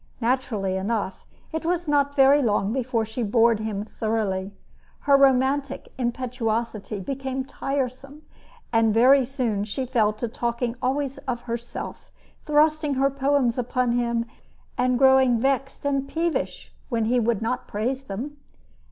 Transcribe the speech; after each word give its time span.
Naturally 0.19 0.77
enough, 0.77 1.27
it 1.51 1.63
was 1.63 1.87
not 1.87 2.15
very 2.15 2.41
long 2.41 2.73
before 2.73 3.05
she 3.05 3.21
bored 3.21 3.59
him 3.59 3.85
thoroughly. 3.85 4.51
Her 5.01 5.15
romantic 5.15 5.93
impetuosity 5.95 6.99
became 6.99 7.45
tiresome, 7.45 8.23
and 8.73 8.95
very 8.95 9.23
soon 9.23 9.63
she 9.63 9.85
fell 9.85 10.11
to 10.13 10.27
talking 10.27 10.75
always 10.81 11.19
of 11.29 11.41
herself, 11.41 12.09
thrusting 12.47 12.95
her 12.95 13.11
poems 13.11 13.59
upon 13.59 13.91
him, 13.91 14.25
and 14.75 14.97
growing 14.97 15.39
vexed 15.39 15.85
and 15.85 16.07
peevish 16.07 16.73
when 16.89 17.05
he 17.05 17.19
would 17.19 17.43
not 17.43 17.67
praise 17.67 18.05
them. 18.05 18.37